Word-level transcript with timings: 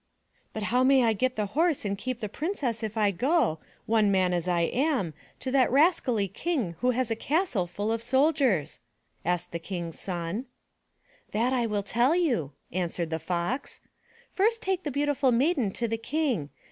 But 0.51 0.63
how 0.73 0.83
may 0.83 1.03
I 1.03 1.13
get 1.13 1.35
the 1.35 1.45
Horse 1.53 1.85
and 1.85 1.95
keep 1.95 2.21
the 2.21 2.27
Princess 2.27 2.81
if 2.81 2.97
I 2.97 3.11
go, 3.11 3.59
one 3.85 4.09
man 4.11 4.33
as 4.33 4.47
I 4.47 4.61
am, 4.61 5.13
to 5.41 5.51
that 5.51 5.71
rascally 5.71 6.27
King 6.27 6.75
who 6.79 6.89
has 6.89 7.11
a 7.11 7.15
castle 7.15 7.67
full 7.67 7.91
of 7.91 8.01
soldiers?" 8.01 8.79
asked 9.23 9.51
the 9.51 9.59
King's 9.59 9.99
son. 9.99 10.45
"That 11.33 11.53
I 11.53 11.67
will 11.67 11.83
tell 11.83 12.15
you," 12.15 12.51
answered 12.71 13.11
the 13.11 13.19
Fox. 13.19 13.79
"First 14.33 14.63
take 14.63 14.81
the 14.81 14.89
beautiful 14.89 15.31
Maiden 15.31 15.69
to 15.73 15.87
the 15.87 15.97
King. 15.99 16.49